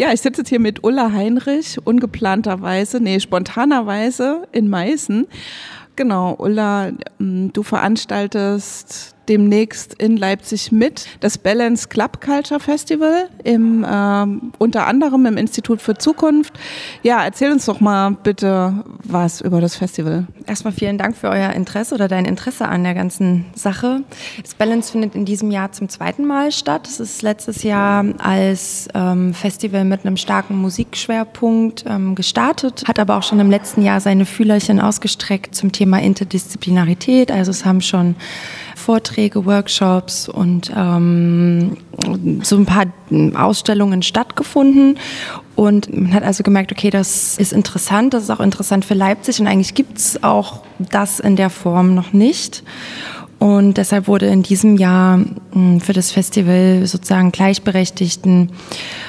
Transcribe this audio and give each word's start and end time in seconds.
Ja, 0.00 0.14
ich 0.14 0.22
sitze 0.22 0.40
jetzt 0.40 0.48
hier 0.48 0.60
mit 0.60 0.82
Ulla 0.82 1.12
Heinrich, 1.12 1.76
ungeplanterweise, 1.84 3.00
nee, 3.00 3.20
spontanerweise 3.20 4.48
in 4.50 4.70
Meißen. 4.70 5.26
Genau, 5.94 6.36
Ulla, 6.38 6.92
du 7.18 7.62
veranstaltest 7.62 9.14
demnächst 9.28 9.94
in 9.94 10.16
Leipzig 10.16 10.72
mit 10.72 11.06
das 11.20 11.38
Balance 11.38 11.88
Club 11.88 12.20
Culture 12.20 12.60
Festival, 12.60 13.28
im, 13.44 13.84
äh, 13.84 14.26
unter 14.58 14.86
anderem 14.86 15.26
im 15.26 15.36
Institut 15.36 15.80
für 15.80 15.96
Zukunft. 15.96 16.58
Ja, 17.02 17.24
erzähl 17.24 17.52
uns 17.52 17.66
doch 17.66 17.80
mal 17.80 18.10
bitte 18.10 18.84
was 19.04 19.40
über 19.40 19.60
das 19.60 19.76
Festival. 19.76 20.26
Erstmal 20.46 20.72
vielen 20.72 20.98
Dank 20.98 21.16
für 21.16 21.28
euer 21.28 21.50
Interesse 21.50 21.94
oder 21.94 22.08
dein 22.08 22.24
Interesse 22.24 22.66
an 22.66 22.82
der 22.82 22.94
ganzen 22.94 23.46
Sache. 23.54 24.02
Das 24.42 24.54
Balance 24.54 24.92
findet 24.92 25.14
in 25.14 25.24
diesem 25.24 25.50
Jahr 25.50 25.72
zum 25.72 25.88
zweiten 25.88 26.26
Mal 26.26 26.52
statt. 26.52 26.86
Es 26.86 27.00
ist 27.00 27.22
letztes 27.22 27.62
Jahr 27.62 28.04
als 28.18 28.88
ähm, 28.94 29.34
Festival 29.34 29.84
mit 29.84 30.04
einem 30.04 30.16
starken 30.16 30.56
Musikschwerpunkt 30.56 31.84
ähm, 31.86 32.14
gestartet, 32.14 32.84
hat 32.86 32.98
aber 32.98 33.16
auch 33.16 33.22
schon 33.22 33.40
im 33.40 33.50
letzten 33.50 33.82
Jahr 33.82 34.00
seine 34.00 34.26
Fühlerchen 34.26 34.80
ausgestreckt 34.80 35.54
zum 35.54 35.72
Thema 35.72 36.00
Interdisziplinarität. 36.00 37.30
Also 37.30 37.50
es 37.50 37.64
haben 37.64 37.80
schon 37.80 38.16
Vorträge, 38.80 39.44
Workshops 39.46 40.28
und 40.28 40.72
ähm, 40.74 41.76
so 42.42 42.56
ein 42.56 42.66
paar 42.66 42.86
Ausstellungen 43.34 44.02
stattgefunden. 44.02 44.98
Und 45.54 45.94
man 45.94 46.14
hat 46.14 46.22
also 46.22 46.42
gemerkt, 46.42 46.72
okay, 46.72 46.90
das 46.90 47.36
ist 47.38 47.52
interessant, 47.52 48.14
das 48.14 48.24
ist 48.24 48.30
auch 48.30 48.40
interessant 48.40 48.84
für 48.84 48.94
Leipzig 48.94 49.40
und 49.40 49.46
eigentlich 49.46 49.74
gibt 49.74 49.98
es 49.98 50.22
auch 50.22 50.62
das 50.78 51.20
in 51.20 51.36
der 51.36 51.50
Form 51.50 51.94
noch 51.94 52.12
nicht. 52.12 52.62
Und 53.38 53.78
deshalb 53.78 54.06
wurde 54.06 54.26
in 54.26 54.42
diesem 54.42 54.76
Jahr 54.76 55.20
hm, 55.52 55.80
für 55.80 55.92
das 55.92 56.10
Festival 56.10 56.86
sozusagen 56.86 57.32
gleichberechtigten, 57.32 58.52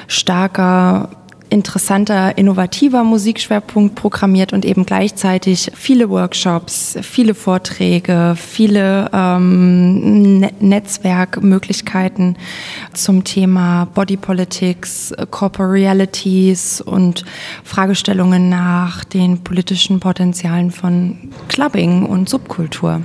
starker 0.06 1.10
interessanter, 1.52 2.36
innovativer 2.38 3.04
Musikschwerpunkt 3.04 3.94
programmiert 3.94 4.52
und 4.52 4.64
eben 4.64 4.86
gleichzeitig 4.86 5.70
viele 5.74 6.10
Workshops, 6.10 6.98
viele 7.02 7.34
Vorträge, 7.34 8.34
viele 8.36 9.10
ähm, 9.12 10.40
ne 10.40 10.50
Netzwerkmöglichkeiten 10.58 12.36
zum 12.94 13.24
Thema 13.24 13.84
Body 13.94 14.16
Politics, 14.16 15.12
Corporate 15.30 15.72
Realities 15.72 16.80
und 16.80 17.24
Fragestellungen 17.62 18.48
nach 18.48 19.04
den 19.04 19.44
politischen 19.44 20.00
Potenzialen 20.00 20.70
von 20.70 21.30
Clubbing 21.48 22.06
und 22.06 22.28
Subkultur. 22.28 23.02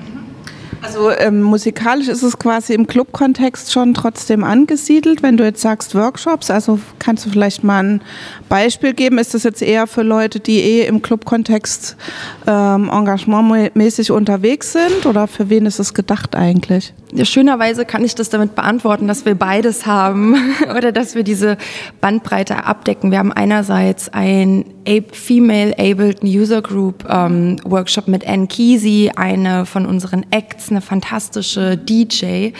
Also 0.81 1.11
ähm, 1.11 1.41
musikalisch 1.41 2.07
ist 2.07 2.23
es 2.23 2.37
quasi 2.37 2.73
im 2.73 2.87
Club-Kontext 2.87 3.71
schon 3.71 3.93
trotzdem 3.93 4.43
angesiedelt. 4.43 5.23
Wenn 5.23 5.37
du 5.37 5.43
jetzt 5.43 5.61
sagst 5.61 5.95
Workshops, 5.95 6.51
also 6.51 6.79
kannst 6.99 7.25
du 7.25 7.29
vielleicht 7.29 7.63
mal 7.63 7.83
ein 7.83 8.01
Beispiel 8.47 8.93
geben? 8.93 9.17
Ist 9.17 9.33
das 9.33 9.43
jetzt 9.43 9.61
eher 9.61 9.87
für 9.87 10.03
Leute, 10.03 10.39
die 10.39 10.59
eh 10.59 10.85
im 10.85 11.01
Club-Kontext 11.01 11.97
ähm, 12.45 12.89
engagementmäßig 12.89 14.11
unterwegs 14.11 14.73
sind 14.73 15.05
oder 15.05 15.27
für 15.27 15.49
wen 15.49 15.65
ist 15.65 15.79
es 15.79 15.93
gedacht 15.93 16.35
eigentlich? 16.35 16.93
Ja, 17.13 17.25
schönerweise 17.25 17.85
kann 17.85 18.03
ich 18.03 18.15
das 18.15 18.29
damit 18.29 18.55
beantworten, 18.55 19.07
dass 19.07 19.25
wir 19.25 19.35
beides 19.35 19.85
haben 19.85 20.35
oder 20.77 20.91
dass 20.91 21.15
wir 21.15 21.23
diese 21.23 21.57
Bandbreite 22.01 22.65
abdecken. 22.65 23.11
Wir 23.11 23.19
haben 23.19 23.31
einerseits 23.31 24.09
ein 24.09 24.65
Female 25.11 25.73
Abled 25.77 26.23
User 26.23 26.61
Group 26.61 27.05
ähm, 27.09 27.57
Workshop 27.65 28.07
mit 28.07 28.25
Anne 28.25 28.47
Kesey, 28.47 29.11
eine 29.15 29.65
von 29.65 29.85
unseren 29.85 30.25
Acts, 30.31 30.71
eine 30.71 30.79
fantastische 30.79 31.77
DJ, 31.77 32.51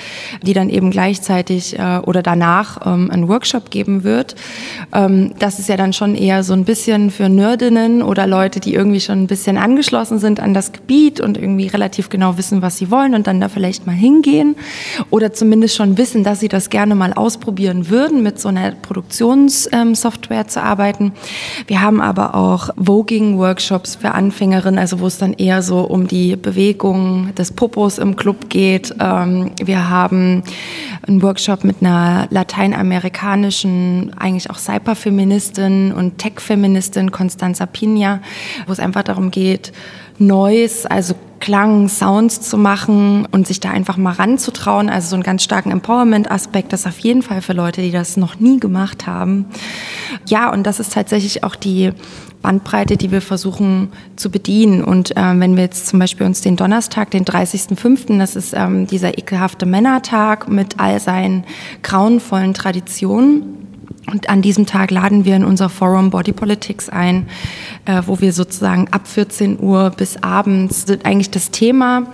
die 0.42 0.54
dann 0.54 0.70
eben 0.70 0.92
gleichzeitig 0.92 1.80
äh, 1.80 2.00
oder 2.00 2.22
danach 2.22 2.86
ähm, 2.86 3.10
einen 3.10 3.30
Workshop 3.30 3.72
geben 3.72 4.04
wird. 4.04 4.36
Ähm, 4.94 5.36
das 5.40 5.60
ist 5.60 5.70
ja 5.70 5.78
dann 5.78 5.94
schon 5.94 6.16
eher 6.16 6.44
so 6.44 6.52
ein 6.52 6.66
bisschen 6.66 7.12
für 7.12 7.30
Nerdinnen 7.30 8.02
oder 8.02 8.28
Leute, 8.28 8.60
die 8.60 8.74
irgendwie 8.74 9.00
schon 9.00 9.24
ein 9.24 9.28
bisschen 9.28 9.58
angeschlossen 9.58 10.20
sind 10.20 10.42
an 10.42 10.54
das 10.54 10.74
Gebiet 10.74 11.22
und 11.22 11.38
irgendwie 11.38 11.68
relativ 11.68 12.10
genau 12.10 12.38
wissen, 12.38 12.62
was 12.62 12.78
sie 12.78 12.92
wollen 12.92 13.16
und 13.16 13.26
dann 13.28 13.40
da 13.40 13.48
vielleicht 13.48 13.88
mal 13.88 13.96
hingehen 13.96 14.58
oder 15.12 15.32
zumindest 15.32 15.78
schon 15.78 15.98
wissen, 15.98 16.26
dass 16.26 16.42
sie 16.42 16.50
das 16.50 16.70
gerne 16.70 16.94
mal 16.94 17.14
ausprobieren 17.14 17.90
würden, 17.90 18.22
mit 18.22 18.38
so 18.38 18.50
einer 18.50 18.72
Produktionssoftware 18.72 20.42
ähm, 20.42 20.48
zu 20.50 20.62
arbeiten. 20.62 21.14
Wir 21.68 21.82
haben 21.82 22.02
aber 22.02 22.17
auch 22.26 22.70
Voging-Workshops 22.78 23.96
für 23.96 24.12
Anfängerinnen, 24.12 24.80
also 24.80 25.00
wo 25.00 25.08
es 25.08 25.18
dann 25.18 25.34
eher 25.34 25.62
so 25.62 25.82
um 25.82 26.08
die 26.08 26.36
Bewegung 26.36 27.34
des 27.36 27.52
Popos 27.52 27.98
im 27.98 28.16
Club 28.16 28.50
geht. 28.50 28.94
Ähm, 29.00 29.52
wir 29.64 29.90
haben 29.90 30.44
einen 31.08 31.22
Workshop 31.22 31.64
mit 31.64 31.78
einer 31.82 32.28
lateinamerikanischen, 32.30 34.14
eigentlich 34.18 34.50
auch 34.50 34.58
Cyberfeministin 34.58 35.92
und 35.92 36.18
Tech-Feministin, 36.18 37.12
Constanza 37.12 37.66
Pina, 37.66 38.22
wo 38.66 38.74
es 38.74 38.80
einfach 38.80 39.04
darum 39.04 39.32
geht, 39.32 39.72
Noise, 40.20 40.90
also 40.90 41.14
Klang, 41.48 41.88
Sounds 41.88 42.42
zu 42.42 42.58
machen 42.58 43.26
und 43.32 43.48
sich 43.48 43.62
da 43.62 43.70
einfach 43.70 43.96
mal 43.96 44.12
ranzutrauen. 44.12 44.90
Also 44.90 45.08
so 45.08 45.16
einen 45.16 45.24
ganz 45.24 45.44
starken 45.44 45.72
Empowerment-Aspekt, 45.72 46.74
das 46.74 46.86
auf 46.86 47.00
jeden 47.00 47.22
Fall 47.22 47.42
für 47.42 47.54
Leute, 47.54 47.82
die 47.82 47.92
das 47.92 48.18
noch 48.18 48.38
nie 48.42 48.60
gemacht 48.60 49.08
haben. 49.08 49.46
Ja, 50.28 50.52
und 50.52 50.68
das 50.68 50.82
ist 50.82 50.92
tatsächlich 50.92 51.46
auch 51.46 51.56
die 51.56 51.94
Bandbreite, 52.42 52.98
die 52.98 53.12
wir 53.12 53.22
versuchen 53.22 53.94
zu 54.18 54.30
bedienen. 54.30 54.84
Und 54.84 55.16
äh, 55.16 55.40
wenn 55.40 55.56
wir 55.56 55.64
jetzt 55.64 55.88
zum 55.88 56.00
Beispiel 56.00 56.28
uns 56.28 56.42
den 56.42 56.58
Donnerstag, 56.58 57.12
den 57.12 57.24
30.05., 57.24 58.18
das 58.18 58.36
ist 58.36 58.54
ähm, 58.54 58.86
dieser 58.86 59.18
ekelhafte 59.18 59.66
Männertag 59.66 60.50
mit 60.50 60.82
all 60.82 61.00
seinen 61.00 61.46
grauenvollen 61.82 62.56
Traditionen, 62.56 63.67
und 64.12 64.30
an 64.30 64.42
diesem 64.42 64.66
Tag 64.66 64.92
laden 64.92 65.26
wir 65.26 65.36
in 65.36 65.44
unser 65.44 65.70
Forum 65.70 66.10
Body 66.10 66.32
Politics 66.32 66.90
ein, 66.90 67.28
äh, 67.86 68.02
wo 68.06 68.22
wir 68.22 68.34
sozusagen 68.34 68.88
ab 68.92 69.08
14 69.08 69.60
Uhr 69.60 69.92
bis 69.92 70.22
abends 70.24 70.86
eigentlich 71.04 71.30
das 71.30 71.52
Thema 71.52 72.08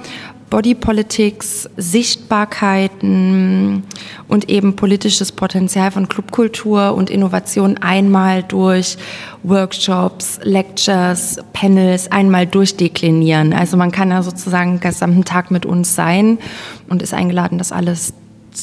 Body 0.54 0.76
Politics, 0.76 1.68
Sichtbarkeiten 1.78 3.82
und 4.28 4.52
eben 4.52 4.76
politisches 4.76 5.32
Potenzial 5.32 5.90
von 5.90 6.08
Clubkultur 6.08 6.94
und 6.94 7.10
Innovation 7.10 7.80
einmal 7.80 8.44
durch 8.44 8.96
Workshops, 9.42 10.40
Lectures, 10.44 11.40
Panels 11.54 12.12
einmal 12.12 12.46
durchdeklinieren. 12.46 13.54
Also 13.54 13.78
man 13.78 13.92
kann 13.92 14.12
da 14.12 14.22
sozusagen 14.22 14.74
den 14.74 14.80
gesamten 14.80 15.26
Tag 15.26 15.50
mit 15.50 15.66
uns 15.66 15.96
sein 15.96 16.38
und 16.88 17.02
ist 17.02 17.16
eingeladen, 17.16 17.58
das 17.58 17.72
alles 17.72 18.14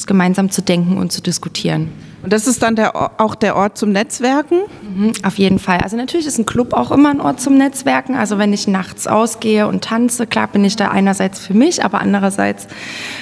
gemeinsam 0.07 0.49
zu 0.49 0.61
denken 0.61 0.95
und 0.95 1.11
zu 1.11 1.21
diskutieren. 1.21 1.89
Und 2.23 2.31
das 2.31 2.47
ist 2.47 2.61
dann 2.61 2.75
der, 2.75 3.19
auch 3.19 3.35
der 3.35 3.55
Ort 3.55 3.77
zum 3.77 3.91
Netzwerken? 3.91 4.59
Mhm, 4.81 5.13
auf 5.23 5.37
jeden 5.37 5.59
Fall. 5.59 5.79
Also 5.79 5.97
natürlich 5.97 6.27
ist 6.27 6.37
ein 6.37 6.45
Club 6.45 6.73
auch 6.73 6.91
immer 6.91 7.09
ein 7.09 7.19
Ort 7.19 7.41
zum 7.41 7.57
Netzwerken. 7.57 8.15
Also 8.15 8.37
wenn 8.37 8.53
ich 8.53 8.67
nachts 8.67 9.07
ausgehe 9.07 9.67
und 9.67 9.83
tanze, 9.83 10.27
klar 10.27 10.47
bin 10.47 10.63
ich 10.63 10.75
da 10.75 10.89
einerseits 10.89 11.39
für 11.39 11.53
mich, 11.53 11.83
aber 11.83 11.99
andererseits 12.01 12.67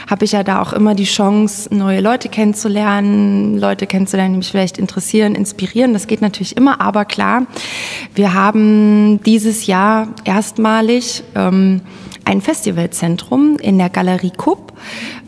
habe 0.09 0.25
ich 0.25 0.33
ja 0.33 0.43
da 0.43 0.61
auch 0.61 0.73
immer 0.73 0.95
die 0.95 1.05
Chance, 1.05 1.73
neue 1.73 2.01
Leute 2.01 2.27
kennenzulernen, 2.29 3.57
Leute 3.57 3.87
kennenzulernen, 3.87 4.33
die 4.33 4.37
mich 4.39 4.51
vielleicht 4.51 4.77
interessieren, 4.77 5.35
inspirieren. 5.35 5.93
Das 5.93 6.07
geht 6.07 6.21
natürlich 6.21 6.57
immer, 6.57 6.81
aber 6.81 7.05
klar, 7.05 7.45
wir 8.15 8.33
haben 8.33 9.21
dieses 9.23 9.65
Jahr 9.67 10.09
erstmalig 10.25 11.23
ähm, 11.35 11.81
ein 12.25 12.41
Festivalzentrum 12.41 13.57
in 13.57 13.77
der 13.77 13.89
Galerie 13.89 14.31
Kupp, 14.35 14.73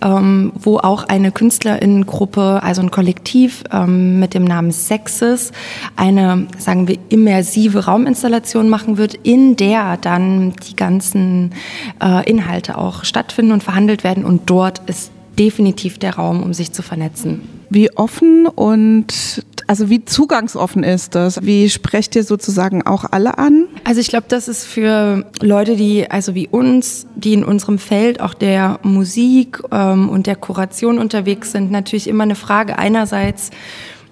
ähm, 0.02 0.52
wo 0.56 0.78
auch 0.78 1.04
eine 1.04 1.32
Künstlerinnengruppe, 1.32 2.62
also 2.64 2.82
ein 2.82 2.92
Kollektiv 2.92 3.64
ähm, 3.72 4.20
mit 4.20 4.34
dem 4.34 4.44
Namen 4.44 4.72
Sexes, 4.72 5.52
eine, 5.96 6.48
sagen 6.58 6.88
wir, 6.88 6.98
immersive 7.10 7.86
Rauminstallation 7.86 8.70
machen 8.70 8.98
wird, 8.98 9.14
in 9.14 9.56
der 9.56 9.98
dann 9.98 10.54
die 10.68 10.76
ganzen 10.76 11.54
äh, 12.02 12.30
Inhalte 12.30 12.78
auch 12.78 13.04
stattfinden 13.04 13.52
und 13.52 13.64
verhandelt 13.64 14.04
werden. 14.04 14.26
Und 14.26 14.50
dort 14.50 14.80
ist 14.88 15.12
definitiv 15.38 15.98
der 15.98 16.16
Raum, 16.16 16.44
um 16.44 16.54
sich 16.54 16.72
zu 16.72 16.82
vernetzen. 16.82 17.42
Wie 17.74 17.90
offen 17.96 18.48
und 18.48 19.46
also 19.66 19.90
wie 19.90 20.04
zugangsoffen 20.04 20.84
ist 20.84 21.16
das? 21.16 21.46
Wie 21.46 21.70
sprecht 21.70 22.18
ihr 22.18 22.26
sozusagen 22.26 22.86
auch 22.86 23.06
alle 23.10 23.38
an? 23.38 23.68
Also 23.86 24.02
ich 24.02 24.10
glaube, 24.10 24.26
das 24.28 24.50
ist 24.50 24.66
für 24.66 25.26
Leute, 25.40 25.78
die, 25.78 26.12
also 26.12 26.36
wie 26.36 26.50
uns, 26.50 27.08
die 27.16 27.32
in 27.32 27.46
unserem 27.46 27.80
Feld 27.80 28.20
auch 28.20 28.34
der 28.34 28.82
Musik 28.84 29.62
ähm, 29.72 30.10
und 30.10 30.28
der 30.28 30.36
Kuration 30.36 31.00
unterwegs 31.00 31.54
sind, 31.54 31.72
natürlich 31.72 32.10
immer 32.10 32.24
eine 32.24 32.36
Frage 32.36 32.78
einerseits, 32.78 33.52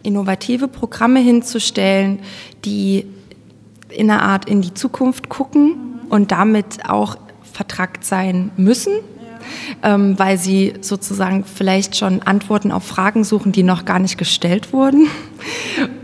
innovative 0.03 0.69
Programme 0.69 1.19
hinzustellen, 1.19 2.19
die 2.63 3.07
in 3.89 4.09
einer 4.09 4.21
Art 4.21 4.49
in 4.49 4.61
die 4.61 4.73
Zukunft 4.73 5.27
gucken 5.27 5.99
und 6.07 6.31
damit 6.31 6.87
auch 6.87 7.17
vertrackt 7.51 8.05
sein 8.05 8.51
müssen 8.55 8.93
ähm, 9.83 10.17
weil 10.17 10.37
sie 10.37 10.73
sozusagen 10.81 11.43
vielleicht 11.43 11.95
schon 11.95 12.21
Antworten 12.21 12.71
auf 12.71 12.83
Fragen 12.83 13.23
suchen, 13.23 13.51
die 13.51 13.63
noch 13.63 13.85
gar 13.85 13.99
nicht 13.99 14.17
gestellt 14.17 14.73
wurden. 14.73 15.07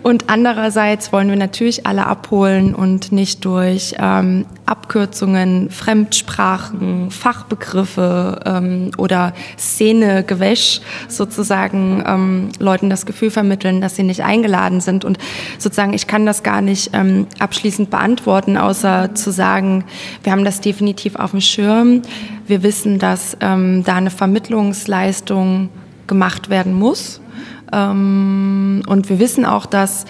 Und 0.04 0.30
andererseits 0.30 1.12
wollen 1.12 1.30
wir 1.30 1.36
natürlich 1.36 1.86
alle 1.86 2.06
abholen 2.06 2.76
und 2.76 3.12
nicht 3.12 3.44
durch 3.44 3.96
ähm, 4.00 4.46
Abkürzungen, 4.86 5.72
Fremdsprachen, 5.72 7.10
Fachbegriffe 7.10 8.40
ähm, 8.46 8.92
oder 9.00 9.34
Szenegewäsch 9.58 10.80
sozusagen 11.08 12.04
ähm, 12.06 12.50
Leuten 12.60 12.92
das 12.92 13.08
Gefühl 13.08 13.32
vermitteln, 13.32 13.82
dass 13.82 13.96
sie 13.96 14.04
nicht 14.04 14.24
eingeladen 14.24 14.82
sind. 14.82 15.04
Und 15.04 15.18
sozusagen, 15.58 15.94
ich 15.94 16.06
kann 16.06 16.28
das 16.28 16.44
gar 16.44 16.62
nicht 16.62 16.92
ähm, 16.94 17.26
abschließend 17.40 17.90
beantworten, 17.90 18.58
außer 18.58 19.16
zu 19.16 19.32
sagen, 19.32 19.86
wir 20.22 20.32
haben 20.32 20.46
das 20.46 20.62
definitiv 20.62 21.16
auf 21.16 21.32
dem 21.32 21.42
Schirm. 21.42 22.04
Wir 22.46 22.62
wissen, 22.62 23.00
dass 23.00 23.36
ähm, 23.42 23.84
da 23.84 23.96
eine 23.96 24.12
Vermittlungsleistung 24.12 25.70
gemacht 26.06 26.52
werden 26.52 26.74
muss. 26.74 27.22
Ähm, 27.74 28.84
und 28.86 29.10
wir 29.10 29.18
wissen 29.18 29.46
auch, 29.46 29.66
dass 29.66 30.06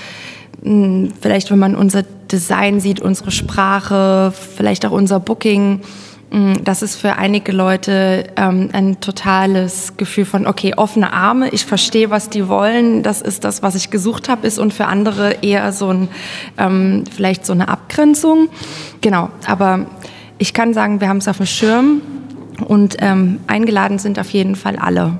vielleicht, 1.21 1.51
wenn 1.51 1.59
man 1.59 1.75
unser 1.75 2.03
Design 2.03 2.79
sieht, 2.79 2.99
unsere 2.99 3.31
Sprache, 3.31 4.33
vielleicht 4.55 4.85
auch 4.85 4.91
unser 4.91 5.19
Booking, 5.19 5.81
hm, 6.31 6.63
das 6.63 6.81
ist 6.81 6.95
für 6.95 7.17
einige 7.17 7.51
Leute 7.51 8.25
ähm, 8.35 8.69
ein 8.73 8.99
totales 8.99 9.95
Gefühl 9.95 10.25
von, 10.25 10.47
okay, 10.47 10.73
offene 10.75 11.13
Arme, 11.13 11.49
ich 11.49 11.65
verstehe, 11.65 12.09
was 12.09 12.29
die 12.29 12.47
wollen, 12.47 13.03
das 13.03 13.21
ist 13.21 13.43
das, 13.43 13.61
was 13.61 13.75
ich 13.75 13.91
gesucht 13.91 14.27
habe, 14.27 14.47
ist 14.47 14.57
und 14.57 14.73
für 14.73 14.87
andere 14.87 15.37
eher 15.43 15.71
so 15.71 15.89
ein, 15.89 16.07
ähm, 16.57 17.03
vielleicht 17.15 17.45
so 17.45 17.53
eine 17.53 17.67
Abgrenzung. 17.67 18.49
Genau, 19.01 19.29
aber 19.45 19.85
ich 20.39 20.53
kann 20.53 20.73
sagen, 20.73 20.99
wir 20.99 21.09
haben 21.09 21.17
es 21.17 21.27
auf 21.27 21.37
dem 21.37 21.45
Schirm 21.45 22.01
und 22.67 22.97
ähm, 22.99 23.39
eingeladen 23.47 23.99
sind 23.99 24.19
auf 24.19 24.31
jeden 24.31 24.55
Fall 24.55 24.77
alle. 24.77 25.19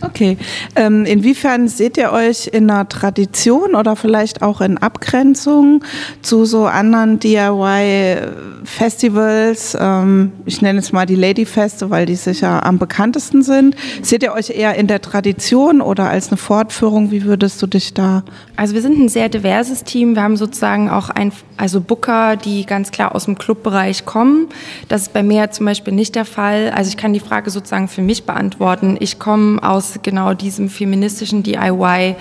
Okay. 0.00 0.38
Ähm, 0.76 1.04
inwiefern 1.04 1.66
seht 1.68 1.96
ihr 1.96 2.12
euch 2.12 2.46
in 2.48 2.70
einer 2.70 2.88
Tradition 2.88 3.74
oder 3.74 3.96
vielleicht 3.96 4.42
auch 4.42 4.60
in 4.60 4.78
Abgrenzung 4.78 5.82
zu 6.22 6.44
so 6.44 6.66
anderen 6.66 7.18
DIY-Festivals? 7.18 9.76
Ähm, 9.80 10.30
ich 10.46 10.62
nenne 10.62 10.78
es 10.80 10.92
mal 10.92 11.06
die 11.06 11.16
Lady 11.16 11.46
Feste, 11.46 11.90
weil 11.90 12.06
die 12.06 12.16
sicher 12.16 12.66
am 12.66 12.78
bekanntesten 12.78 13.42
sind. 13.42 13.76
Seht 14.02 14.22
ihr 14.22 14.32
euch 14.32 14.50
eher 14.50 14.74
in 14.74 14.86
der 14.86 15.00
Tradition 15.00 15.80
oder 15.80 16.10
als 16.10 16.28
eine 16.28 16.36
Fortführung? 16.36 17.10
Wie 17.10 17.24
würdest 17.24 17.62
du 17.62 17.66
dich 17.66 17.94
da? 17.94 18.22
Also 18.56 18.74
wir 18.74 18.82
sind 18.82 18.98
ein 18.98 19.08
sehr 19.08 19.28
diverses 19.28 19.84
Team. 19.84 20.14
Wir 20.14 20.22
haben 20.22 20.36
sozusagen 20.36 20.90
auch 20.90 21.10
ein, 21.10 21.32
also 21.56 21.80
Booker, 21.80 22.36
die 22.36 22.66
ganz 22.66 22.90
klar 22.90 23.14
aus 23.14 23.26
dem 23.26 23.38
Clubbereich 23.38 24.04
kommen. 24.04 24.48
Das 24.88 25.02
ist 25.02 25.12
bei 25.12 25.22
mir 25.22 25.50
zum 25.50 25.66
Beispiel 25.66 25.92
nicht 25.92 26.14
der 26.14 26.24
Fall. 26.24 26.72
Also 26.74 26.88
ich 26.88 26.96
kann 26.96 27.12
die 27.12 27.20
Frage 27.20 27.50
sozusagen 27.50 27.88
für 27.88 28.02
mich 28.02 28.24
beantworten. 28.24 28.96
Ich 29.00 29.18
komme 29.18 29.62
aus 29.62 29.83
genau 30.02 30.34
diesem 30.34 30.68
feministischen 30.68 31.42
DIY, 31.42 32.16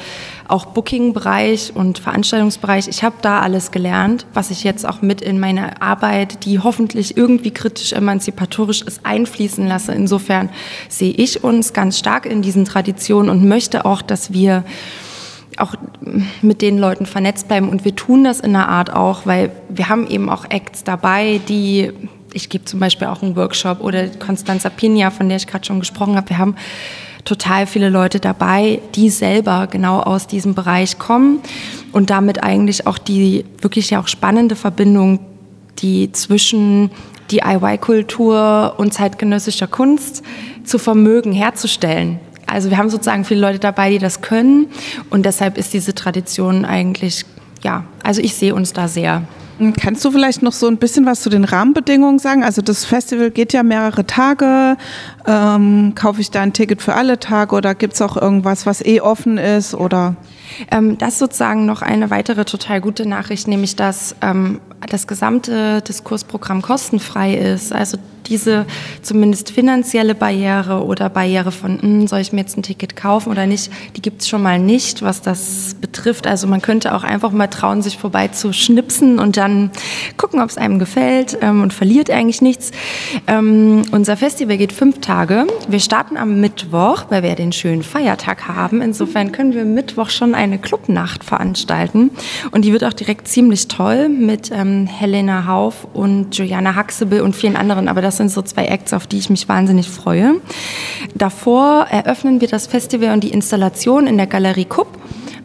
auch 0.48 0.68
Booking-Bereich 0.68 1.74
und 1.75 2.00
Veranstaltungsbereich. 2.00 2.88
Ich 2.88 3.04
habe 3.04 3.15
da 3.21 3.42
alles 3.42 3.71
gelernt, 3.71 4.25
was 4.33 4.51
ich 4.51 4.63
jetzt 4.63 4.86
auch 4.88 5.01
mit 5.01 5.21
in 5.21 5.39
meine 5.39 5.81
Arbeit, 5.81 6.45
die 6.45 6.60
hoffentlich 6.60 7.18
irgendwie 7.18 7.51
kritisch 7.51 7.94
emanzipatorisch 7.94 8.81
ist, 8.81 9.06
einfließen 9.06 9.68
lasse. 9.68 9.94
Insofern 9.94 10.50
sehe 10.89 11.13
ich 11.13 11.44
uns 11.44 11.74
ganz 11.74 11.98
stark 11.98 12.25
in 12.25 12.42
diesen 12.42 12.65
Traditionen 12.65 13.30
und 13.30 13.48
möchte 13.48 13.86
auch, 13.86 14.01
dass 14.01 14.33
wir 14.33 14.63
auch 15.57 15.75
mit 16.42 16.62
den 16.62 16.77
Leuten 16.77 17.06
vernetzt 17.06 17.48
bleiben. 17.48 17.69
Und 17.69 17.86
wir 17.86 17.95
tun 17.95 18.24
das 18.24 18.39
in 18.39 18.56
einer 18.56 18.69
Art 18.69 18.92
auch, 18.92 19.25
weil 19.25 19.51
wir 19.69 19.89
haben 19.89 20.07
eben 20.07 20.30
auch 20.30 20.45
Acts 20.50 20.83
dabei, 20.83 21.39
die, 21.48 21.92
ich 22.33 22.50
gebe 22.50 22.65
zum 22.65 22.80
Beispiel 22.80 23.07
auch 23.07 23.21
einen 23.21 23.36
Workshop 23.36 23.81
oder 23.81 24.07
Constanza 24.07 24.69
Pina, 24.69 25.12
von 25.12 25.30
der 25.30 25.38
ich 25.38 25.48
gerade 25.48 25.65
schon 25.65 25.80
gesprochen 25.80 26.15
habe. 26.15 26.30
Wir 26.30 26.38
haben 26.38 26.56
total 27.25 27.68
viele 27.68 27.90
Leute 27.90 28.20
dabei, 28.20 28.81
die 28.96 29.10
selber 29.10 29.68
genau 29.68 30.00
aus 30.00 30.28
diesem 30.28 30.56
Bereich 30.56 31.00
kommen 31.00 31.40
und 31.92 32.10
damit 32.10 32.44
eigentlich 32.44 32.86
auch 32.88 32.98
die 32.98 33.46
wirklich 33.62 33.90
ja 33.90 34.02
auch 34.02 34.08
spannende 34.08 34.56
Verbindung, 34.56 35.20
die 35.80 36.12
zwischen 36.12 36.92
DIY-Kultur 37.31 38.75
und 38.78 38.94
zeitgenössischer 38.94 39.68
Kunst 39.68 40.24
zu 40.64 40.78
Vermögen 40.78 41.31
herzustellen. 41.31 42.20
Also 42.46 42.70
wir 42.70 42.78
haben 42.78 42.90
sozusagen 42.90 43.24
viele 43.24 43.40
Leute 43.40 43.60
dabei, 43.60 43.90
die 43.90 44.00
das 44.00 44.22
können 44.22 44.68
und 45.10 45.25
deshalb 45.25 45.58
ist 45.58 45.74
diese 45.74 45.96
Tradition 45.96 46.66
eigentlich, 46.66 47.25
ja, 47.64 47.86
also 48.04 48.22
ich 48.22 48.36
sehe 48.36 48.54
uns 48.54 48.74
da 48.74 48.88
sehr. 48.88 49.24
Kannst 49.80 50.04
du 50.04 50.12
vielleicht 50.12 50.42
noch 50.42 50.52
so 50.52 50.68
ein 50.68 50.78
bisschen 50.78 51.06
was 51.06 51.22
zu 51.22 51.30
den 51.30 51.44
Rahmenbedingungen 51.44 52.20
sagen? 52.20 52.44
Also 52.44 52.62
das 52.62 52.86
Festival 52.86 53.32
geht 53.32 53.54
ja 53.54 53.64
mehrere 53.64 54.06
Tage. 54.06 54.78
Ähm, 55.28 55.94
kaufe 55.96 56.22
ich 56.22 56.32
da 56.32 56.42
ein 56.42 56.54
Ticket 56.54 56.82
für 56.82 56.96
alle 56.96 57.20
Tage 57.20 57.56
oder 57.56 57.76
gibt 57.76 57.94
es 57.94 58.02
auch 58.02 58.18
irgendwas, 58.18 58.66
was 58.66 58.84
eh 58.84 59.00
offen 59.00 59.38
ist? 59.38 59.76
Oder? 59.76 60.16
Ähm, 60.72 60.98
das 60.98 61.14
ist 61.14 61.20
sozusagen 61.20 61.66
noch 61.66 61.82
eine 61.82 62.10
weitere 62.10 62.46
total 62.46 62.82
gute 62.82 63.08
Nachricht, 63.08 63.48
nämlich 63.48 63.76
dass 63.76 64.16
ähm, 64.22 64.60
das 64.90 65.08
gesamte 65.08 65.82
Diskursprogramm 65.82 66.62
kostenfrei 66.62 67.36
ist. 67.36 67.74
Also 67.74 67.98
diese 68.24 68.66
zumindest 69.02 69.52
finanzielle 69.52 70.16
Barriere 70.16 70.84
oder 70.84 71.10
Barriere 71.10 71.52
von, 71.52 71.82
hm, 71.82 72.08
soll 72.08 72.20
ich 72.20 72.32
mir 72.32 72.42
jetzt 72.42 72.58
ein 72.58 72.64
Ticket 72.64 72.96
kaufen 72.96 73.30
oder 73.30 73.46
nicht, 73.46 73.72
die 73.96 74.02
gibt 74.02 74.22
es 74.22 74.30
schon 74.30 74.42
mal 74.42 74.60
nicht, 74.60 75.02
was 75.02 75.22
das 75.22 75.76
betrifft. 75.80 76.28
Also 76.28 76.48
man 76.48 76.62
könnte 76.62 76.96
auch 76.96 77.04
einfach 77.04 77.32
mal 77.32 77.48
trauen, 77.48 77.82
sich 77.82 77.98
vorbei 77.98 78.30
zu 78.30 78.54
schnipsen 78.54 79.20
und 79.20 79.38
dann 79.38 79.72
gucken, 80.18 80.42
ob 80.42 80.50
es 80.50 80.58
einem 80.58 80.80
gefällt 80.80 81.38
ähm, 81.42 81.62
und 81.62 81.74
verliert 81.74 82.10
eigentlich 82.10 82.42
nichts. 82.42 82.72
Ähm, 83.28 83.84
unser 83.92 84.18
Festival 84.18 84.58
geht 84.58 84.74
fünf 84.74 85.00
Tage. 85.02 85.46
Wir 85.68 85.80
starten 85.80 86.18
am 86.18 86.40
Mittwoch, 86.40 87.06
weil 87.10 87.24
wir 87.24 87.36
den 87.36 87.52
schönen 87.52 87.84
Feiertag 87.84 88.48
haben. 88.48 88.82
Insofern 88.82 89.32
können 89.32 89.54
wir 89.54 89.66
Mittwoch 89.66 90.10
schon 90.10 90.36
eine 90.36 90.58
Clubnacht 90.58 91.24
veranstalten 91.24 92.12
und 92.52 92.66
die 92.66 92.72
wird 92.72 92.84
auch 92.84 92.94
direkt 92.94 93.28
ziemlich 93.28 93.68
toll 93.68 94.10
mit 94.10 94.52
ähm, 94.52 94.73
Helena 94.88 95.48
Hauf 95.48 95.88
und 95.94 96.38
Juliana 96.38 96.75
Huxable 96.75 97.24
und 97.24 97.36
vielen 97.36 97.56
anderen, 97.56 97.88
aber 97.88 98.02
das 98.02 98.18
sind 98.18 98.30
so 98.30 98.42
zwei 98.42 98.66
Acts, 98.66 98.94
auf 98.94 99.08
die 99.08 99.18
ich 99.18 99.30
mich 99.30 99.48
wahnsinnig 99.48 99.88
freue. 99.90 100.36
Davor 101.16 101.88
eröffnen 101.90 102.42
wir 102.42 102.48
das 102.48 102.68
Festival 102.68 103.14
und 103.14 103.24
die 103.24 103.31
Installation 103.31 104.08
in 104.08 104.18
der 104.18 104.28
Galerie 104.28 104.66
Kupp. 104.66 104.88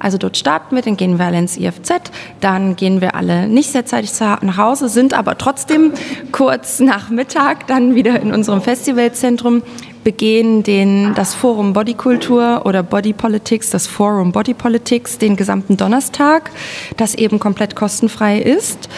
Also 0.00 0.16
dort 0.16 0.36
starten 0.36 0.76
wir, 0.76 0.82
dann 0.82 0.96
gehen 0.96 1.19
wir 1.19 1.26
alle 1.26 1.38
ins 1.38 1.56
IFZ, 1.56 1.92
dann 2.40 2.76
gehen 2.76 3.00
wir 3.00 3.14
alle 3.14 3.48
nicht 3.48 3.72
sehr 3.72 3.84
zeitig 3.84 4.12
nach 4.20 4.56
Hause, 4.56 4.88
sind 4.88 5.12
aber 5.12 5.36
trotzdem 5.38 5.92
kurz 6.30 6.78
nach 6.78 7.10
Mittag 7.10 7.66
dann 7.66 7.94
wieder 7.94 8.20
in 8.20 8.32
unserem 8.32 8.60
Festivalzentrum, 8.60 9.62
begehen 10.04 10.62
den, 10.62 11.14
das 11.14 11.34
Forum 11.34 11.72
Bodykultur 11.72 12.62
oder 12.64 12.82
Body 12.82 13.12
Politics, 13.12 13.70
das 13.70 13.86
Forum 13.86 14.32
Body 14.32 14.54
Politics, 14.54 15.18
den 15.18 15.36
gesamten 15.36 15.76
Donnerstag, 15.76 16.50
das 16.96 17.14
eben 17.14 17.38
komplett 17.38 17.76
kostenfrei 17.76 18.38
ist. 18.38 18.88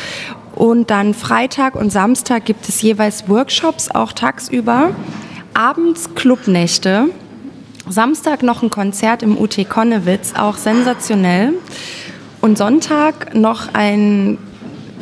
Und 0.55 0.91
dann 0.91 1.15
Freitag 1.15 1.75
und 1.75 1.91
Samstag 1.91 2.45
gibt 2.45 2.69
es 2.69 2.83
jeweils 2.83 3.29
Workshops, 3.29 3.91
auch 3.91 4.13
tagsüber. 4.13 4.91
Abends 5.55 6.15
Clubnächte. 6.15 7.07
Samstag 7.89 8.43
noch 8.43 8.63
ein 8.63 8.71
Konzert 8.71 9.23
im 9.23 9.39
UT 9.39 9.57
Konnewitz, 9.69 10.35
auch 10.37 10.57
sensationell. 10.57 11.55
Und 12.41 12.59
Sonntag 12.59 13.35
noch 13.35 13.75
einen 13.75 14.39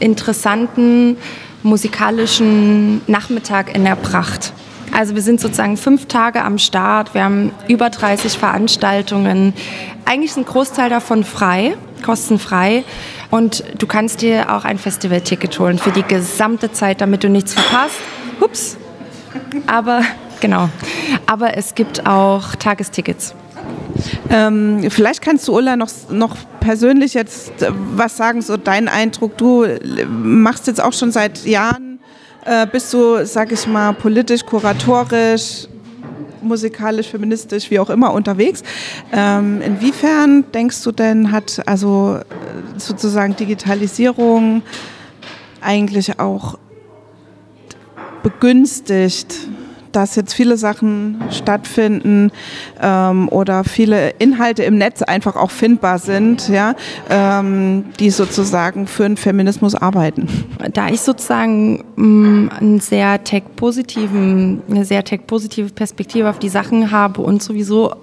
interessanten 0.00 1.16
musikalischen 1.62 3.00
Nachmittag 3.06 3.74
in 3.74 3.84
der 3.84 3.96
Pracht. 3.96 4.52
Also 4.98 5.14
wir 5.14 5.22
sind 5.22 5.40
sozusagen 5.40 5.76
fünf 5.76 6.06
Tage 6.06 6.42
am 6.42 6.58
Start. 6.58 7.14
Wir 7.14 7.22
haben 7.22 7.52
über 7.68 7.88
30 7.88 8.36
Veranstaltungen. 8.36 9.54
Eigentlich 10.04 10.32
ist 10.32 10.38
ein 10.38 10.44
Großteil 10.44 10.90
davon 10.90 11.22
frei, 11.22 11.76
kostenfrei. 12.04 12.82
Und 13.30 13.62
du 13.78 13.86
kannst 13.86 14.22
dir 14.22 14.52
auch 14.52 14.64
ein 14.64 14.76
Festivalticket 14.76 15.56
holen 15.60 15.78
für 15.78 15.92
die 15.92 16.02
gesamte 16.02 16.72
Zeit, 16.72 17.00
damit 17.00 17.22
du 17.22 17.28
nichts 17.28 17.54
verpasst. 17.54 18.00
Ups. 18.40 18.76
Aber 19.68 20.02
genau. 20.40 20.68
Aber 21.26 21.56
es 21.56 21.76
gibt 21.76 22.04
auch 22.04 22.56
Tagestickets. 22.56 23.36
Ähm, 24.30 24.84
vielleicht 24.90 25.22
kannst 25.22 25.46
du 25.46 25.56
Ulla 25.56 25.76
noch, 25.76 25.90
noch 26.10 26.36
persönlich 26.58 27.14
jetzt 27.14 27.62
äh, 27.62 27.70
was 27.94 28.16
sagen, 28.16 28.42
so 28.42 28.56
dein 28.56 28.88
Eindruck. 28.88 29.38
Du 29.38 29.64
machst 30.08 30.66
jetzt 30.66 30.82
auch 30.82 30.92
schon 30.92 31.12
seit 31.12 31.44
Jahren, 31.44 31.87
äh, 32.48 32.66
bist 32.66 32.92
du, 32.94 33.26
sag 33.26 33.52
ich 33.52 33.66
mal, 33.66 33.92
politisch, 33.92 34.44
kuratorisch, 34.44 35.68
musikalisch, 36.40 37.08
feministisch, 37.08 37.70
wie 37.70 37.78
auch 37.78 37.90
immer 37.90 38.12
unterwegs. 38.12 38.62
Ähm, 39.12 39.60
inwiefern 39.60 40.44
denkst 40.54 40.82
du 40.82 40.92
denn, 40.92 41.30
hat 41.30 41.60
also 41.66 42.16
äh, 42.16 42.24
sozusagen 42.78 43.36
Digitalisierung 43.36 44.62
eigentlich 45.60 46.18
auch 46.18 46.58
begünstigt 48.22 49.34
dass 49.92 50.16
jetzt 50.16 50.34
viele 50.34 50.56
Sachen 50.56 51.20
stattfinden 51.30 52.30
ähm, 52.80 53.28
oder 53.28 53.64
viele 53.64 54.10
Inhalte 54.18 54.62
im 54.62 54.78
Netz 54.78 55.02
einfach 55.02 55.36
auch 55.36 55.50
findbar 55.50 55.98
sind, 55.98 56.48
ja, 56.48 56.74
ähm, 57.10 57.86
die 57.98 58.10
sozusagen 58.10 58.86
für 58.86 59.04
den 59.04 59.16
Feminismus 59.16 59.74
arbeiten. 59.74 60.28
Da 60.72 60.88
ich 60.88 61.00
sozusagen 61.00 61.84
mh, 61.96 62.04
mm, 62.06 62.50
einen 62.58 62.80
sehr 62.80 63.24
tech-positiven, 63.24 64.62
eine 64.70 64.84
sehr 64.84 65.04
tech-positive 65.04 65.70
Perspektive 65.70 66.30
auf 66.30 66.38
die 66.38 66.48
Sachen 66.48 66.90
habe 66.90 67.20
und 67.22 67.42
sowieso 67.42 67.94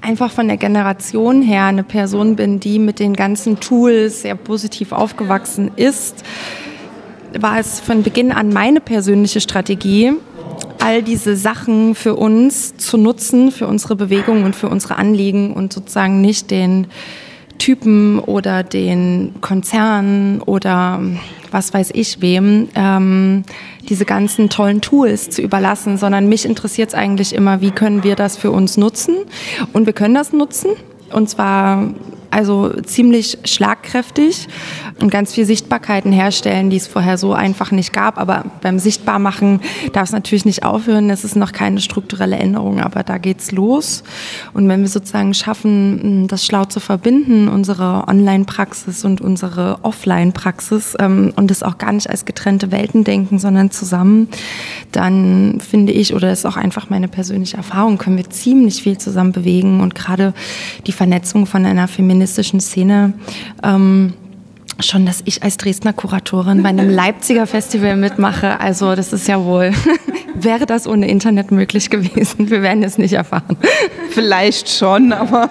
einfach 0.00 0.30
von 0.30 0.48
der 0.48 0.56
Generation 0.56 1.42
her 1.42 1.64
eine 1.64 1.84
Person 1.84 2.36
bin, 2.36 2.60
die 2.60 2.78
mit 2.78 2.98
den 2.98 3.14
ganzen 3.14 3.60
Tools 3.60 4.22
sehr 4.22 4.34
positiv 4.34 4.92
aufgewachsen 4.92 5.70
ist, 5.76 6.24
war 7.38 7.58
es 7.58 7.80
von 7.80 8.02
Beginn 8.02 8.32
an 8.32 8.50
meine 8.50 8.80
persönliche 8.80 9.40
Strategie, 9.40 10.12
all 10.84 11.02
diese 11.02 11.34
Sachen 11.34 11.94
für 11.94 12.14
uns 12.14 12.76
zu 12.76 12.98
nutzen, 12.98 13.50
für 13.50 13.66
unsere 13.66 13.96
Bewegung 13.96 14.44
und 14.44 14.54
für 14.54 14.68
unsere 14.68 14.96
Anliegen 14.96 15.54
und 15.54 15.72
sozusagen 15.72 16.20
nicht 16.20 16.50
den 16.50 16.88
Typen 17.56 18.18
oder 18.18 18.62
den 18.62 19.32
Konzernen 19.40 20.42
oder 20.42 21.00
was 21.50 21.72
weiß 21.72 21.92
ich 21.94 22.20
wem 22.20 22.68
ähm, 22.74 23.44
diese 23.88 24.04
ganzen 24.04 24.50
tollen 24.50 24.82
Tools 24.82 25.30
zu 25.30 25.40
überlassen, 25.40 25.96
sondern 25.96 26.28
mich 26.28 26.44
interessiert 26.44 26.90
es 26.90 26.94
eigentlich 26.94 27.34
immer, 27.34 27.62
wie 27.62 27.70
können 27.70 28.04
wir 28.04 28.14
das 28.14 28.36
für 28.36 28.50
uns 28.50 28.76
nutzen? 28.76 29.14
Und 29.72 29.86
wir 29.86 29.94
können 29.94 30.14
das 30.14 30.34
nutzen 30.34 30.72
und 31.12 31.30
zwar 31.30 31.94
also 32.30 32.70
ziemlich 32.82 33.38
schlagkräftig 33.44 34.48
und 35.00 35.10
ganz 35.10 35.34
viel 35.34 35.44
Sichtbarkeiten 35.44 36.12
herstellen, 36.12 36.70
die 36.70 36.76
es 36.76 36.86
vorher 36.86 37.18
so 37.18 37.32
einfach 37.32 37.72
nicht 37.72 37.92
gab. 37.92 38.18
Aber 38.18 38.44
beim 38.60 38.78
Sichtbarmachen 38.78 39.60
darf 39.92 40.04
es 40.04 40.12
natürlich 40.12 40.44
nicht 40.44 40.64
aufhören. 40.64 41.10
Es 41.10 41.24
ist 41.24 41.36
noch 41.36 41.52
keine 41.52 41.80
strukturelle 41.80 42.36
Änderung, 42.36 42.80
aber 42.80 43.02
da 43.02 43.18
geht's 43.18 43.52
los. 43.52 44.04
Und 44.52 44.68
wenn 44.68 44.82
wir 44.82 44.88
sozusagen 44.88 45.34
schaffen, 45.34 46.28
das 46.28 46.46
schlau 46.46 46.64
zu 46.64 46.80
verbinden, 46.80 47.48
unsere 47.48 48.06
Online-Praxis 48.06 49.04
und 49.04 49.20
unsere 49.20 49.78
Offline-Praxis 49.82 50.96
ähm, 51.00 51.32
und 51.34 51.50
es 51.50 51.62
auch 51.62 51.78
gar 51.78 51.92
nicht 51.92 52.08
als 52.08 52.24
getrennte 52.24 52.70
Welten 52.70 53.04
denken, 53.04 53.38
sondern 53.38 53.70
zusammen, 53.70 54.28
dann 54.92 55.60
finde 55.60 55.92
ich, 55.92 56.14
oder 56.14 56.30
ist 56.30 56.46
auch 56.46 56.56
einfach 56.56 56.88
meine 56.88 57.08
persönliche 57.08 57.56
Erfahrung, 57.56 57.98
können 57.98 58.16
wir 58.16 58.30
ziemlich 58.30 58.82
viel 58.82 58.98
zusammen 58.98 59.32
bewegen 59.32 59.80
und 59.80 59.94
gerade 59.94 60.34
die 60.86 60.92
Vernetzung 60.92 61.46
von 61.46 61.66
einer 61.66 61.88
feministischen 61.88 62.60
Szene 62.60 63.14
ähm, 63.62 64.14
schon, 64.80 65.06
dass 65.06 65.22
ich 65.24 65.42
als 65.42 65.56
Dresdner 65.56 65.92
Kuratorin 65.92 66.62
bei 66.62 66.68
einem 66.68 66.90
Leipziger 66.90 67.46
Festival 67.46 67.96
mitmache. 67.96 68.60
Also 68.60 68.94
das 68.94 69.12
ist 69.12 69.28
ja 69.28 69.44
wohl, 69.44 69.72
wäre 70.34 70.66
das 70.66 70.86
ohne 70.86 71.08
Internet 71.08 71.50
möglich 71.50 71.90
gewesen? 71.90 72.50
Wir 72.50 72.62
werden 72.62 72.82
es 72.82 72.98
nicht 72.98 73.12
erfahren. 73.12 73.56
Vielleicht 74.10 74.68
schon, 74.68 75.12
aber 75.12 75.50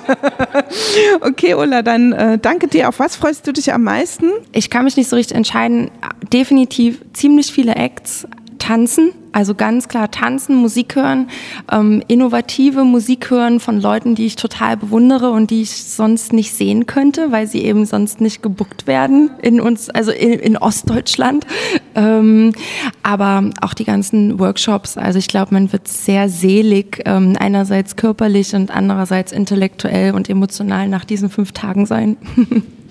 okay, 1.22 1.53
Ulla, 1.56 1.82
dann 1.82 2.13
äh, 2.13 2.38
danke 2.38 2.68
dir. 2.68 2.89
Auf 2.89 3.00
was 3.00 3.15
freust 3.15 3.48
du 3.48 3.53
dich 3.53 3.74
am 3.74 3.84
meisten? 3.84 4.30
Ich 4.51 4.70
kann 4.70 4.86
mich 4.86 4.98
nicht 4.98 5.10
so 5.10 5.15
richtig 5.15 5.38
entscheiden. 5.38 5.92
Definitiv 6.32 7.01
ziemlich 7.13 7.51
viele 7.51 7.75
Acts 7.75 8.27
tanzen, 8.60 9.12
also 9.34 9.56
ganz 9.56 9.88
klar 9.88 10.12
tanzen, 10.12 10.56
Musik 10.56 10.96
hören, 10.96 11.28
ähm, 11.72 12.02
innovative 12.08 12.84
Musik 12.84 13.30
hören 13.30 13.60
von 13.60 13.82
Leuten, 13.82 14.16
die 14.16 14.25
ich 14.25 14.36
total 14.36 14.78
bewundere 14.78 15.32
und 15.32 15.52
die 15.52 15.63
ich 15.63 15.72
sonst 15.72 16.34
nicht 16.34 16.54
sehen 16.54 16.86
könnte, 16.86 17.32
weil 17.32 17.48
sie 17.48 17.63
eben 17.63 17.86
sonst 17.86 18.22
nicht 18.22 18.42
gebuckt 18.42 18.88
werden 18.88 19.32
in 19.42 19.60
uns, 19.60 19.90
also 19.90 20.12
in, 20.12 20.34
in 20.34 20.58
Ostdeutschland. 20.58 21.46
Ähm, 21.96 22.54
aber 23.04 23.52
auch 23.62 23.75
die 23.75 23.84
ganzen 23.84 24.40
Workshops, 24.40 24.98
also 24.98 25.20
ich 25.20 25.28
glaube, 25.28 25.54
man 25.54 25.72
wird 25.72 25.88
sehr 25.88 26.28
selig, 26.28 27.04
ähm, 27.06 27.36
einerseits 27.40 27.96
körperlich 27.96 28.56
und 28.56 28.72
andererseits 28.72 29.32
intellektuell 29.32 30.16
und 30.16 30.28
emotional 30.28 30.88
nach 30.88 31.06
diesen 31.06 31.30
fünf 31.30 31.52
Tagen 31.52 31.86
sein. 31.86 32.18